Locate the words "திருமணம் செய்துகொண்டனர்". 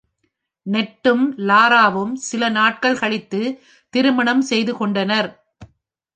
3.93-5.29